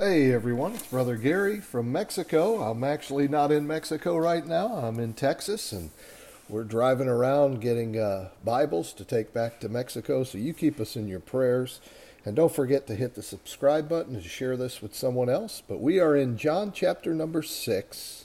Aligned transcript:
Hey 0.00 0.32
everyone, 0.32 0.72
it's 0.72 0.86
Brother 0.86 1.16
Gary 1.16 1.60
from 1.60 1.92
Mexico. 1.92 2.62
I'm 2.62 2.82
actually 2.84 3.28
not 3.28 3.52
in 3.52 3.66
Mexico 3.66 4.16
right 4.16 4.46
now, 4.46 4.68
I'm 4.68 4.98
in 4.98 5.12
Texas, 5.12 5.72
and 5.72 5.90
we're 6.48 6.64
driving 6.64 7.06
around 7.06 7.60
getting 7.60 7.98
uh, 7.98 8.30
Bibles 8.42 8.94
to 8.94 9.04
take 9.04 9.34
back 9.34 9.60
to 9.60 9.68
Mexico. 9.68 10.24
So 10.24 10.38
you 10.38 10.54
keep 10.54 10.80
us 10.80 10.96
in 10.96 11.06
your 11.06 11.20
prayers. 11.20 11.82
And 12.24 12.34
don't 12.34 12.50
forget 12.50 12.86
to 12.86 12.94
hit 12.94 13.14
the 13.14 13.22
subscribe 13.22 13.90
button 13.90 14.14
to 14.14 14.26
share 14.26 14.56
this 14.56 14.80
with 14.80 14.94
someone 14.94 15.28
else. 15.28 15.62
But 15.68 15.82
we 15.82 16.00
are 16.00 16.16
in 16.16 16.38
John 16.38 16.72
chapter 16.72 17.12
number 17.12 17.42
6 17.42 18.24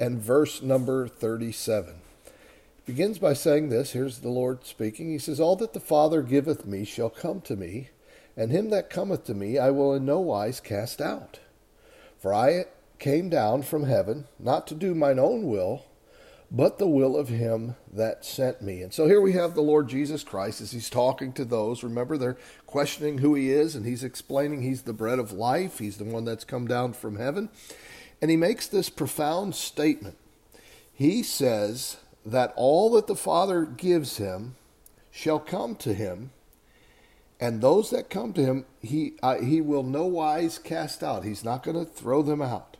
and 0.00 0.20
verse 0.20 0.60
number 0.60 1.06
37. 1.06 1.94
It 2.26 2.84
begins 2.84 3.20
by 3.20 3.34
saying 3.34 3.68
this 3.68 3.92
here's 3.92 4.18
the 4.18 4.28
Lord 4.28 4.66
speaking. 4.66 5.10
He 5.12 5.18
says, 5.18 5.38
All 5.38 5.54
that 5.54 5.72
the 5.72 5.78
Father 5.78 6.22
giveth 6.22 6.66
me 6.66 6.84
shall 6.84 7.10
come 7.10 7.40
to 7.42 7.54
me 7.54 7.90
and 8.36 8.50
him 8.50 8.70
that 8.70 8.90
cometh 8.90 9.24
to 9.24 9.34
me 9.34 9.58
I 9.58 9.70
will 9.70 9.94
in 9.94 10.04
no 10.04 10.20
wise 10.20 10.60
cast 10.60 11.00
out. 11.00 11.40
For 12.18 12.34
I 12.34 12.66
came 12.98 13.28
down 13.28 13.62
from 13.62 13.84
heaven, 13.84 14.26
not 14.38 14.66
to 14.68 14.74
do 14.74 14.94
mine 14.94 15.18
own 15.18 15.44
will, 15.46 15.84
but 16.50 16.78
the 16.78 16.88
will 16.88 17.16
of 17.16 17.28
him 17.28 17.74
that 17.92 18.24
sent 18.24 18.62
me. 18.62 18.82
And 18.82 18.92
so 18.92 19.06
here 19.06 19.20
we 19.20 19.32
have 19.32 19.54
the 19.54 19.62
Lord 19.62 19.88
Jesus 19.88 20.22
Christ 20.22 20.60
as 20.60 20.72
he's 20.72 20.88
talking 20.88 21.32
to 21.32 21.44
those. 21.44 21.82
Remember, 21.82 22.16
they're 22.16 22.38
questioning 22.66 23.18
who 23.18 23.34
he 23.34 23.50
is, 23.50 23.74
and 23.74 23.84
he's 23.84 24.04
explaining 24.04 24.62
he's 24.62 24.82
the 24.82 24.92
bread 24.92 25.18
of 25.18 25.32
life, 25.32 25.78
he's 25.78 25.96
the 25.96 26.04
one 26.04 26.24
that's 26.24 26.44
come 26.44 26.66
down 26.66 26.92
from 26.92 27.16
heaven. 27.16 27.48
And 28.22 28.30
he 28.30 28.36
makes 28.36 28.66
this 28.66 28.88
profound 28.88 29.54
statement. 29.54 30.16
He 30.94 31.22
says 31.22 31.98
that 32.24 32.52
all 32.56 32.90
that 32.92 33.06
the 33.06 33.16
Father 33.16 33.64
gives 33.64 34.16
him 34.16 34.54
shall 35.10 35.38
come 35.38 35.74
to 35.76 35.92
him, 35.92 36.30
and 37.38 37.60
those 37.60 37.90
that 37.90 38.08
come 38.08 38.32
to 38.34 38.44
him, 38.44 38.64
he, 38.80 39.14
uh, 39.22 39.36
he 39.36 39.60
will 39.60 39.82
no 39.82 40.06
wise 40.06 40.58
cast 40.58 41.02
out. 41.02 41.24
He's 41.24 41.44
not 41.44 41.62
going 41.62 41.76
to 41.76 41.90
throw 41.90 42.22
them 42.22 42.40
out. 42.40 42.76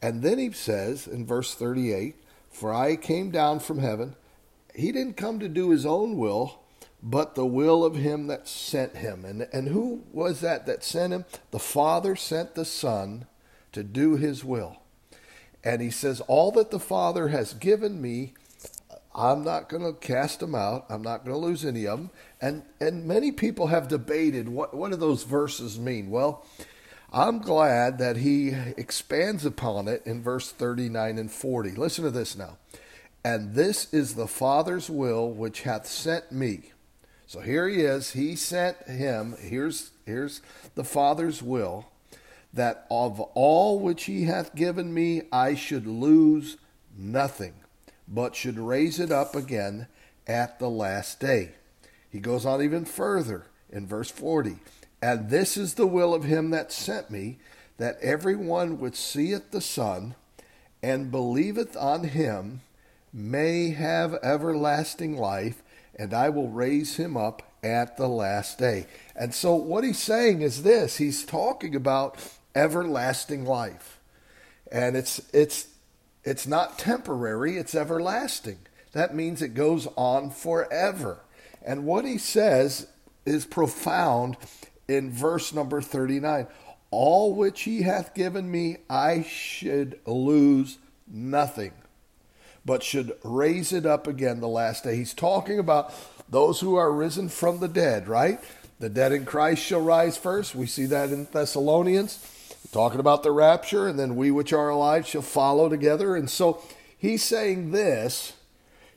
And 0.00 0.22
then 0.22 0.38
he 0.38 0.50
says 0.50 1.06
in 1.06 1.24
verse 1.24 1.54
38 1.54 2.16
For 2.50 2.74
I 2.74 2.96
came 2.96 3.30
down 3.30 3.60
from 3.60 3.78
heaven. 3.78 4.16
He 4.74 4.90
didn't 4.90 5.16
come 5.16 5.38
to 5.38 5.48
do 5.48 5.70
his 5.70 5.86
own 5.86 6.16
will, 6.16 6.60
but 7.02 7.34
the 7.34 7.46
will 7.46 7.84
of 7.84 7.94
him 7.94 8.26
that 8.26 8.48
sent 8.48 8.96
him. 8.96 9.24
And, 9.24 9.46
and 9.52 9.68
who 9.68 10.02
was 10.12 10.40
that 10.40 10.66
that 10.66 10.82
sent 10.82 11.12
him? 11.12 11.24
The 11.50 11.58
Father 11.58 12.16
sent 12.16 12.54
the 12.54 12.64
Son 12.64 13.26
to 13.72 13.84
do 13.84 14.16
his 14.16 14.44
will. 14.44 14.78
And 15.62 15.80
he 15.80 15.90
says, 15.90 16.20
All 16.22 16.50
that 16.52 16.70
the 16.70 16.80
Father 16.80 17.28
has 17.28 17.54
given 17.54 18.02
me, 18.02 18.34
I'm 19.14 19.44
not 19.44 19.68
going 19.68 19.82
to 19.82 19.92
cast 19.92 20.40
them 20.40 20.54
out. 20.54 20.86
I'm 20.88 21.02
not 21.02 21.24
going 21.24 21.34
to 21.34 21.46
lose 21.46 21.64
any 21.64 21.86
of 21.86 21.98
them. 21.98 22.10
And 22.40 22.62
and 22.80 23.04
many 23.06 23.30
people 23.30 23.66
have 23.66 23.88
debated 23.88 24.48
what 24.48 24.74
what 24.74 24.90
do 24.90 24.96
those 24.96 25.24
verses 25.24 25.78
mean. 25.78 26.10
Well, 26.10 26.44
I'm 27.12 27.40
glad 27.40 27.98
that 27.98 28.16
he 28.16 28.50
expands 28.50 29.44
upon 29.44 29.86
it 29.86 30.02
in 30.06 30.22
verse 30.22 30.50
39 30.50 31.18
and 31.18 31.30
40. 31.30 31.72
Listen 31.72 32.04
to 32.04 32.10
this 32.10 32.36
now. 32.36 32.56
And 33.22 33.54
this 33.54 33.92
is 33.92 34.14
the 34.14 34.26
Father's 34.26 34.88
will 34.88 35.30
which 35.30 35.62
hath 35.62 35.86
sent 35.86 36.32
me. 36.32 36.72
So 37.26 37.40
here 37.40 37.68
he 37.68 37.82
is. 37.82 38.12
He 38.12 38.34
sent 38.34 38.82
him. 38.88 39.36
Here's 39.38 39.90
here's 40.06 40.40
the 40.74 40.84
Father's 40.84 41.42
will 41.42 41.86
that 42.54 42.86
of 42.90 43.20
all 43.20 43.78
which 43.78 44.04
he 44.04 44.24
hath 44.24 44.54
given 44.54 44.92
me 44.92 45.22
I 45.30 45.54
should 45.54 45.86
lose 45.86 46.56
nothing 46.96 47.54
but 48.12 48.36
should 48.36 48.58
raise 48.58 49.00
it 49.00 49.10
up 49.10 49.34
again 49.34 49.88
at 50.26 50.58
the 50.58 50.68
last 50.68 51.18
day. 51.18 51.52
He 52.10 52.20
goes 52.20 52.44
on 52.44 52.62
even 52.62 52.84
further 52.84 53.46
in 53.70 53.86
verse 53.86 54.10
40. 54.10 54.56
And 55.00 55.30
this 55.30 55.56
is 55.56 55.74
the 55.74 55.86
will 55.86 56.14
of 56.14 56.24
him 56.24 56.50
that 56.50 56.70
sent 56.70 57.10
me, 57.10 57.38
that 57.78 57.98
every 58.00 58.36
one 58.36 58.78
which 58.78 58.94
seeth 58.94 59.50
the 59.50 59.60
Son 59.60 60.14
and 60.82 61.10
believeth 61.10 61.76
on 61.76 62.04
him 62.04 62.60
may 63.12 63.70
have 63.70 64.14
everlasting 64.22 65.16
life, 65.16 65.62
and 65.96 66.14
I 66.14 66.28
will 66.28 66.48
raise 66.48 66.96
him 66.96 67.16
up 67.16 67.42
at 67.62 67.96
the 67.96 68.08
last 68.08 68.58
day. 68.58 68.86
And 69.16 69.34
so, 69.34 69.54
what 69.54 69.84
he's 69.84 69.98
saying 69.98 70.42
is 70.42 70.62
this 70.62 70.96
he's 70.96 71.24
talking 71.24 71.74
about 71.74 72.16
everlasting 72.54 73.44
life. 73.44 73.98
And 74.70 74.96
it's, 74.96 75.20
it's 75.34 75.66
it's 76.24 76.46
not 76.46 76.78
temporary, 76.78 77.56
it's 77.56 77.74
everlasting. 77.74 78.58
That 78.92 79.14
means 79.14 79.42
it 79.42 79.54
goes 79.54 79.88
on 79.96 80.30
forever. 80.30 81.20
And 81.64 81.84
what 81.84 82.04
he 82.04 82.18
says 82.18 82.86
is 83.24 83.46
profound 83.46 84.36
in 84.88 85.10
verse 85.10 85.52
number 85.52 85.80
39 85.80 86.46
All 86.90 87.34
which 87.34 87.62
he 87.62 87.82
hath 87.82 88.14
given 88.14 88.50
me, 88.50 88.78
I 88.88 89.22
should 89.22 89.98
lose 90.06 90.78
nothing, 91.06 91.72
but 92.64 92.82
should 92.82 93.12
raise 93.24 93.72
it 93.72 93.86
up 93.86 94.06
again 94.06 94.40
the 94.40 94.48
last 94.48 94.84
day. 94.84 94.96
He's 94.96 95.14
talking 95.14 95.58
about 95.58 95.92
those 96.28 96.60
who 96.60 96.76
are 96.76 96.92
risen 96.92 97.28
from 97.28 97.60
the 97.60 97.68
dead, 97.68 98.08
right? 98.08 98.40
The 98.78 98.88
dead 98.88 99.12
in 99.12 99.24
Christ 99.24 99.62
shall 99.62 99.80
rise 99.80 100.16
first. 100.16 100.54
We 100.54 100.66
see 100.66 100.86
that 100.86 101.10
in 101.10 101.26
Thessalonians 101.30 102.26
talking 102.72 103.00
about 103.00 103.22
the 103.22 103.30
rapture, 103.30 103.86
and 103.86 103.98
then 103.98 104.16
we 104.16 104.30
which 104.30 104.52
are 104.52 104.70
alive 104.70 105.06
shall 105.06 105.22
follow 105.22 105.68
together. 105.68 106.16
And 106.16 106.28
so 106.28 106.60
he's 106.96 107.22
saying 107.22 107.70
this. 107.70 108.32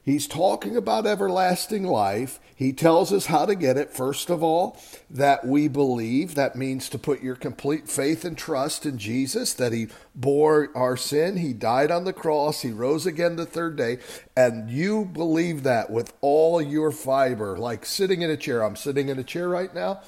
He's 0.01 0.27
talking 0.27 0.77
about 0.77 1.07
everlasting 1.07 1.83
life. 1.83 2.39
He 2.55 2.71
tells 2.71 3.11
us 3.11 3.25
how 3.25 3.47
to 3.47 3.55
get 3.55 3.75
it. 3.75 3.91
First 3.91 4.29
of 4.29 4.43
all, 4.43 4.79
that 5.09 5.47
we 5.47 5.67
believe. 5.67 6.35
That 6.35 6.55
means 6.55 6.89
to 6.89 6.99
put 6.99 7.23
your 7.23 7.35
complete 7.35 7.89
faith 7.89 8.23
and 8.23 8.37
trust 8.37 8.85
in 8.85 8.99
Jesus, 8.99 9.53
that 9.55 9.73
He 9.73 9.87
bore 10.13 10.69
our 10.75 10.95
sin. 10.95 11.37
He 11.37 11.53
died 11.53 11.89
on 11.89 12.03
the 12.03 12.13
cross. 12.13 12.61
He 12.61 12.69
rose 12.69 13.07
again 13.07 13.35
the 13.35 13.47
third 13.47 13.75
day. 13.75 13.97
And 14.37 14.69
you 14.69 15.05
believe 15.05 15.63
that 15.63 15.89
with 15.89 16.13
all 16.21 16.61
your 16.61 16.91
fiber, 16.91 17.57
like 17.57 17.83
sitting 17.83 18.21
in 18.21 18.29
a 18.29 18.37
chair. 18.37 18.63
I'm 18.63 18.75
sitting 18.75 19.09
in 19.09 19.17
a 19.17 19.23
chair 19.23 19.49
right 19.49 19.73
now, 19.73 20.01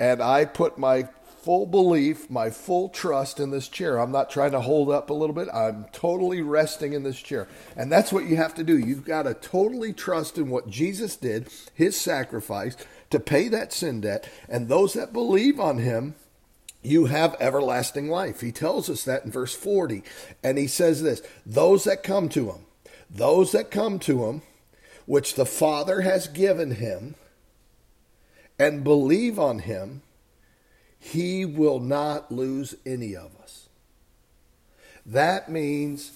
and 0.00 0.20
I 0.20 0.46
put 0.46 0.78
my 0.78 1.08
full 1.44 1.66
belief, 1.66 2.30
my 2.30 2.48
full 2.48 2.88
trust 2.88 3.38
in 3.38 3.50
this 3.50 3.68
chair. 3.68 3.98
I'm 3.98 4.10
not 4.10 4.30
trying 4.30 4.52
to 4.52 4.62
hold 4.62 4.90
up 4.90 5.10
a 5.10 5.14
little 5.14 5.34
bit. 5.34 5.48
I'm 5.52 5.84
totally 5.92 6.40
resting 6.40 6.94
in 6.94 7.02
this 7.02 7.20
chair. 7.20 7.46
And 7.76 7.92
that's 7.92 8.10
what 8.10 8.24
you 8.24 8.36
have 8.36 8.54
to 8.54 8.64
do. 8.64 8.78
You've 8.78 9.04
got 9.04 9.24
to 9.24 9.34
totally 9.34 9.92
trust 9.92 10.38
in 10.38 10.48
what 10.48 10.70
Jesus 10.70 11.16
did, 11.16 11.48
his 11.74 12.00
sacrifice, 12.00 12.78
to 13.10 13.20
pay 13.20 13.48
that 13.48 13.74
sin 13.74 14.00
debt. 14.00 14.26
And 14.48 14.68
those 14.68 14.94
that 14.94 15.12
believe 15.12 15.60
on 15.60 15.78
him, 15.78 16.14
you 16.82 17.06
have 17.06 17.36
everlasting 17.38 18.08
life. 18.08 18.40
He 18.40 18.50
tells 18.50 18.88
us 18.88 19.04
that 19.04 19.26
in 19.26 19.30
verse 19.30 19.54
40. 19.54 20.02
And 20.42 20.56
he 20.56 20.66
says 20.66 21.02
this 21.02 21.20
those 21.44 21.84
that 21.84 22.02
come 22.02 22.30
to 22.30 22.52
him, 22.52 22.64
those 23.10 23.52
that 23.52 23.70
come 23.70 23.98
to 24.00 24.24
him, 24.24 24.40
which 25.04 25.34
the 25.34 25.46
Father 25.46 26.00
has 26.00 26.26
given 26.26 26.76
him, 26.76 27.16
and 28.58 28.82
believe 28.82 29.38
on 29.38 29.58
him, 29.58 30.00
he 31.04 31.44
will 31.44 31.80
not 31.80 32.32
lose 32.32 32.74
any 32.86 33.14
of 33.14 33.30
us. 33.42 33.68
That 35.04 35.50
means 35.50 36.12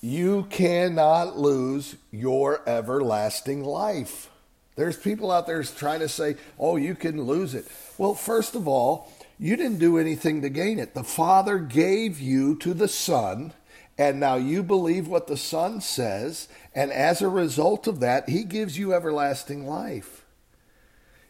you 0.00 0.48
cannot 0.50 1.38
lose 1.38 1.94
your 2.10 2.60
everlasting 2.68 3.62
life. 3.62 4.30
There's 4.74 4.96
people 4.96 5.30
out 5.30 5.46
there 5.46 5.62
trying 5.62 6.00
to 6.00 6.08
say, 6.08 6.34
oh, 6.58 6.74
you 6.74 6.96
can 6.96 7.22
lose 7.22 7.54
it. 7.54 7.68
Well, 7.98 8.14
first 8.14 8.56
of 8.56 8.66
all, 8.66 9.12
you 9.38 9.56
didn't 9.56 9.78
do 9.78 9.96
anything 9.96 10.42
to 10.42 10.48
gain 10.48 10.80
it. 10.80 10.94
The 10.94 11.04
Father 11.04 11.58
gave 11.58 12.18
you 12.18 12.56
to 12.56 12.74
the 12.74 12.88
Son, 12.88 13.52
and 13.96 14.18
now 14.18 14.34
you 14.34 14.64
believe 14.64 15.06
what 15.06 15.28
the 15.28 15.36
Son 15.36 15.80
says, 15.80 16.48
and 16.74 16.90
as 16.90 17.22
a 17.22 17.28
result 17.28 17.86
of 17.86 18.00
that, 18.00 18.28
He 18.28 18.42
gives 18.42 18.76
you 18.76 18.92
everlasting 18.92 19.64
life. 19.68 20.24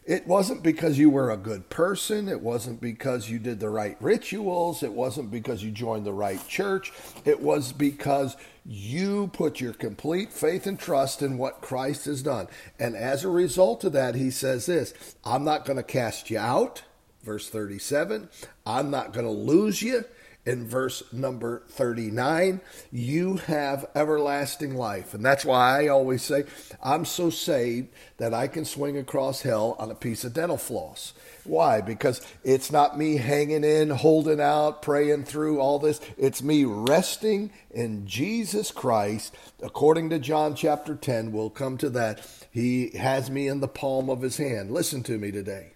It 0.09 0.25
wasn't 0.25 0.63
because 0.63 0.97
you 0.97 1.11
were 1.11 1.29
a 1.29 1.37
good 1.37 1.69
person. 1.69 2.27
It 2.29 2.41
wasn't 2.41 2.81
because 2.81 3.29
you 3.29 3.37
did 3.37 3.59
the 3.59 3.69
right 3.69 3.95
rituals. 3.99 4.81
It 4.81 4.93
wasn't 4.93 5.29
because 5.29 5.63
you 5.63 5.69
joined 5.69 6.03
the 6.03 6.13
right 6.13 6.45
church. 6.47 6.91
It 7.25 7.39
was 7.41 7.71
because 7.71 8.35
you 8.65 9.29
put 9.33 9.61
your 9.61 9.73
complete 9.73 10.33
faith 10.33 10.65
and 10.65 10.79
trust 10.79 11.21
in 11.21 11.37
what 11.37 11.61
Christ 11.61 12.05
has 12.05 12.23
done. 12.23 12.47
And 12.79 12.95
as 12.95 13.23
a 13.23 13.29
result 13.29 13.83
of 13.83 13.93
that, 13.93 14.15
he 14.15 14.31
says 14.31 14.65
this 14.65 14.95
I'm 15.23 15.43
not 15.43 15.63
going 15.63 15.77
to 15.77 15.83
cast 15.83 16.31
you 16.31 16.39
out. 16.39 16.81
Verse 17.21 17.47
37 17.47 18.29
I'm 18.65 18.89
not 18.89 19.13
going 19.13 19.27
to 19.27 19.31
lose 19.31 19.83
you 19.83 20.05
in 20.45 20.67
verse 20.67 21.03
number 21.11 21.63
39, 21.67 22.61
you 22.91 23.37
have 23.37 23.85
everlasting 23.93 24.75
life. 24.75 25.13
And 25.13 25.23
that's 25.23 25.45
why 25.45 25.83
I 25.83 25.87
always 25.89 26.23
say, 26.23 26.45
I'm 26.81 27.05
so 27.05 27.29
saved 27.29 27.89
that 28.17 28.33
I 28.33 28.47
can 28.47 28.65
swing 28.65 28.97
across 28.97 29.41
hell 29.41 29.75
on 29.79 29.91
a 29.91 29.95
piece 29.95 30.23
of 30.23 30.33
dental 30.33 30.57
floss. 30.57 31.13
Why? 31.43 31.81
Because 31.81 32.21
it's 32.43 32.71
not 32.71 32.97
me 32.97 33.17
hanging 33.17 33.63
in, 33.63 33.89
holding 33.89 34.39
out, 34.39 34.81
praying 34.81 35.25
through 35.25 35.59
all 35.59 35.77
this. 35.77 35.99
It's 36.17 36.41
me 36.41 36.63
resting 36.63 37.51
in 37.69 38.07
Jesus 38.07 38.71
Christ. 38.71 39.35
According 39.61 40.09
to 40.11 40.19
John 40.19 40.55
chapter 40.55 40.95
10, 40.95 41.31
we'll 41.31 41.49
come 41.49 41.77
to 41.77 41.89
that. 41.91 42.25
He 42.49 42.91
has 42.97 43.29
me 43.29 43.47
in 43.47 43.59
the 43.59 43.67
palm 43.67 44.09
of 44.09 44.21
his 44.21 44.37
hand. 44.37 44.71
Listen 44.71 45.03
to 45.03 45.17
me 45.17 45.31
today. 45.31 45.73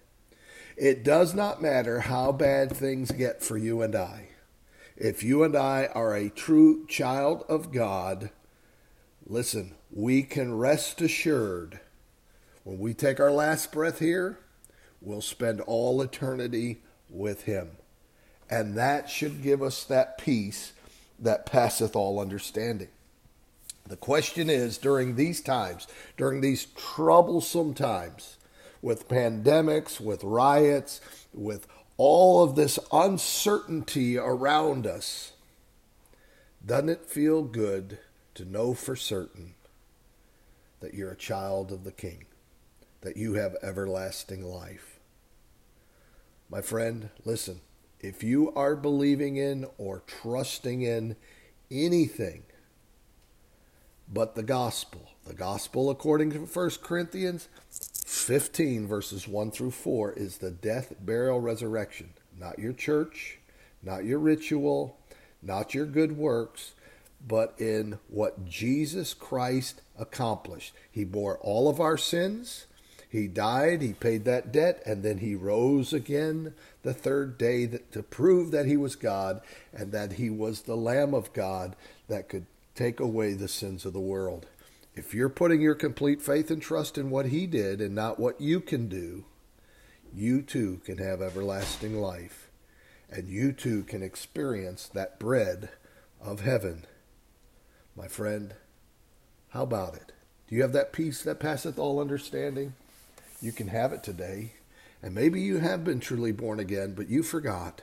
It 0.76 1.04
does 1.04 1.34
not 1.34 1.62
matter 1.62 2.00
how 2.00 2.32
bad 2.32 2.76
things 2.76 3.12
get 3.12 3.42
for 3.42 3.56
you 3.56 3.82
and 3.82 3.94
I. 3.94 4.30
If 4.96 5.22
you 5.22 5.42
and 5.42 5.56
I 5.56 5.86
are 5.86 6.14
a 6.14 6.30
true 6.30 6.86
child 6.86 7.44
of 7.48 7.72
God, 7.72 8.30
listen, 9.26 9.74
we 9.90 10.22
can 10.22 10.56
rest 10.56 11.00
assured 11.00 11.80
when 12.64 12.78
we 12.78 12.94
take 12.94 13.20
our 13.20 13.30
last 13.30 13.72
breath 13.72 13.98
here, 13.98 14.38
we'll 15.00 15.20
spend 15.20 15.60
all 15.60 16.00
eternity 16.00 16.78
with 17.10 17.42
Him. 17.42 17.72
And 18.48 18.76
that 18.76 19.10
should 19.10 19.42
give 19.42 19.62
us 19.62 19.84
that 19.84 20.16
peace 20.16 20.72
that 21.18 21.44
passeth 21.44 21.94
all 21.94 22.18
understanding. 22.18 22.88
The 23.86 23.96
question 23.96 24.48
is 24.48 24.78
during 24.78 25.16
these 25.16 25.42
times, 25.42 25.86
during 26.16 26.40
these 26.40 26.66
troublesome 26.76 27.74
times, 27.74 28.38
with 28.80 29.08
pandemics, 29.08 30.00
with 30.00 30.24
riots, 30.24 31.00
with 31.32 31.66
all 31.96 32.42
of 32.42 32.56
this 32.56 32.78
uncertainty 32.92 34.18
around 34.18 34.86
us, 34.86 35.32
doesn't 36.64 36.88
it 36.88 37.06
feel 37.06 37.42
good 37.42 37.98
to 38.34 38.44
know 38.44 38.74
for 38.74 38.96
certain 38.96 39.54
that 40.80 40.94
you're 40.94 41.12
a 41.12 41.16
child 41.16 41.70
of 41.70 41.84
the 41.84 41.92
King, 41.92 42.24
that 43.02 43.16
you 43.16 43.34
have 43.34 43.56
everlasting 43.62 44.44
life? 44.44 44.98
My 46.50 46.60
friend, 46.60 47.10
listen, 47.24 47.60
if 48.00 48.22
you 48.22 48.52
are 48.54 48.76
believing 48.76 49.36
in 49.36 49.66
or 49.78 50.02
trusting 50.06 50.82
in 50.82 51.16
anything 51.70 52.44
but 54.12 54.34
the 54.34 54.42
gospel. 54.42 55.10
The 55.24 55.34
gospel, 55.34 55.90
according 55.90 56.32
to 56.32 56.40
1 56.40 56.70
Corinthians 56.82 57.48
15, 58.24 58.86
verses 58.86 59.28
1 59.28 59.50
through 59.50 59.70
4, 59.70 60.12
is 60.12 60.38
the 60.38 60.50
death, 60.50 60.94
burial, 60.98 61.40
resurrection. 61.40 62.08
Not 62.38 62.58
your 62.58 62.72
church, 62.72 63.38
not 63.82 64.04
your 64.04 64.18
ritual, 64.18 64.96
not 65.42 65.74
your 65.74 65.84
good 65.84 66.16
works, 66.16 66.72
but 67.26 67.54
in 67.58 67.98
what 68.08 68.46
Jesus 68.46 69.12
Christ 69.12 69.82
accomplished. 69.98 70.72
He 70.90 71.04
bore 71.04 71.38
all 71.38 71.68
of 71.68 71.80
our 71.80 71.98
sins. 71.98 72.66
He 73.08 73.28
died, 73.28 73.82
he 73.82 73.92
paid 73.92 74.24
that 74.24 74.52
debt, 74.52 74.82
and 74.86 75.02
then 75.02 75.18
he 75.18 75.34
rose 75.34 75.92
again 75.92 76.54
the 76.82 76.94
third 76.94 77.36
day 77.36 77.66
that, 77.66 77.92
to 77.92 78.02
prove 78.02 78.50
that 78.52 78.66
he 78.66 78.78
was 78.78 78.96
God 78.96 79.42
and 79.72 79.92
that 79.92 80.14
he 80.14 80.30
was 80.30 80.62
the 80.62 80.76
Lamb 80.76 81.12
of 81.12 81.32
God 81.34 81.76
that 82.08 82.30
could 82.30 82.46
take 82.74 83.00
away 83.00 83.34
the 83.34 83.48
sins 83.48 83.84
of 83.84 83.92
the 83.92 84.00
world. 84.00 84.46
If 84.96 85.12
you're 85.12 85.28
putting 85.28 85.60
your 85.60 85.74
complete 85.74 86.22
faith 86.22 86.50
and 86.50 86.62
trust 86.62 86.96
in 86.96 87.10
what 87.10 87.26
he 87.26 87.46
did 87.46 87.80
and 87.80 87.94
not 87.94 88.20
what 88.20 88.40
you 88.40 88.60
can 88.60 88.88
do, 88.88 89.24
you 90.14 90.40
too 90.40 90.80
can 90.84 90.98
have 90.98 91.20
everlasting 91.20 92.00
life. 92.00 92.48
And 93.10 93.28
you 93.28 93.52
too 93.52 93.82
can 93.82 94.02
experience 94.02 94.88
that 94.88 95.18
bread 95.18 95.70
of 96.20 96.40
heaven. 96.40 96.84
My 97.96 98.06
friend, 98.06 98.54
how 99.50 99.62
about 99.62 99.94
it? 99.94 100.12
Do 100.48 100.54
you 100.54 100.62
have 100.62 100.72
that 100.72 100.92
peace 100.92 101.22
that 101.22 101.40
passeth 101.40 101.78
all 101.78 102.00
understanding? 102.00 102.74
You 103.40 103.52
can 103.52 103.68
have 103.68 103.92
it 103.92 104.02
today. 104.02 104.54
And 105.02 105.14
maybe 105.14 105.40
you 105.40 105.58
have 105.58 105.84
been 105.84 106.00
truly 106.00 106.32
born 106.32 106.60
again, 106.60 106.94
but 106.94 107.08
you 107.08 107.22
forgot. 107.22 107.82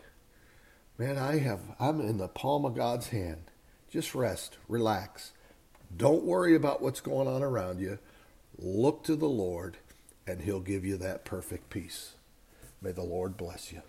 Man, 0.97 1.17
I 1.17 1.39
have 1.39 1.59
I'm 1.79 1.99
in 1.99 2.17
the 2.17 2.27
palm 2.27 2.65
of 2.65 2.75
God's 2.75 3.09
hand. 3.09 3.51
Just 3.89 4.15
rest, 4.15 4.57
relax. 4.67 5.33
Don't 5.97 6.23
worry 6.23 6.55
about 6.55 6.81
what's 6.81 7.01
going 7.01 7.27
on 7.27 7.43
around 7.43 7.79
you. 7.79 7.99
Look 8.57 9.03
to 9.05 9.15
the 9.15 9.27
Lord, 9.29 9.77
and 10.27 10.41
He'll 10.41 10.59
give 10.59 10.85
you 10.85 10.97
that 10.97 11.25
perfect 11.25 11.69
peace. 11.69 12.13
May 12.81 12.91
the 12.91 13.03
Lord 13.03 13.37
bless 13.37 13.71
you. 13.71 13.81